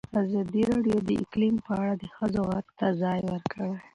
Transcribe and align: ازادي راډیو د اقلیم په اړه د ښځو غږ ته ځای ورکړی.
ازادي 0.21 0.61
راډیو 0.71 0.97
د 1.07 1.09
اقلیم 1.23 1.55
په 1.65 1.71
اړه 1.81 1.93
د 2.01 2.05
ښځو 2.15 2.41
غږ 2.51 2.67
ته 2.79 2.87
ځای 3.01 3.19
ورکړی. 3.31 3.71